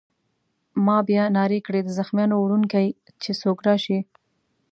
[0.85, 2.85] ما بیا نارې کړې: د زخمیانو وړونکی!
[3.21, 3.99] چې څوک راشي.